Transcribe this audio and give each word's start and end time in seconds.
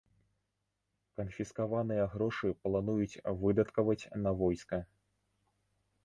Канфіскаваныя 1.19 2.05
грошы 2.13 2.49
плануюць 2.63 3.21
выдаткаваць 3.43 4.09
на 4.23 4.31
войска. 4.41 4.81